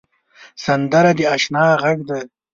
[0.65, 2.21] سندره د اشنا غږ دی